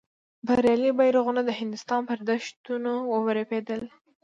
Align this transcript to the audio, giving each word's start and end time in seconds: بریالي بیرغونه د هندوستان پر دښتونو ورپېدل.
بریالي 0.47 0.91
بیرغونه 0.99 1.41
د 1.45 1.49
هندوستان 1.59 2.01
پر 2.09 2.19
دښتونو 2.29 2.93
ورپېدل. 3.25 3.81